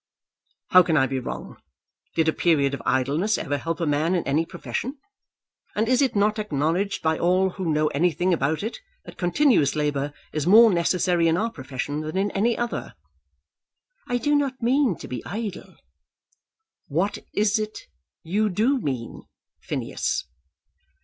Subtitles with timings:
[0.71, 1.57] "How can I be wrong?
[2.15, 4.97] Did a period of idleness ever help a man in any profession?
[5.75, 10.11] And is it not acknowledged by all who know anything about it, that continuous labour
[10.33, 12.95] is more necessary in our profession than in any other?"
[14.07, 15.75] "I do not mean to be idle."
[16.87, 17.81] "What is it
[18.23, 19.21] you do mean,
[19.61, 20.25] Phineas?"